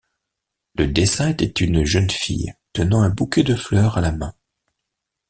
Le 0.73 0.87
dessin 0.87 1.29
était 1.29 1.63
une 1.63 1.83
jeune 1.85 2.09
fille 2.09 2.53
tenant 2.73 3.03
un 3.03 3.11
bouquet 3.11 3.43
de 3.43 3.53
fleurs 3.53 3.99
à 3.99 4.01
la 4.01 4.11
main. 4.11 4.33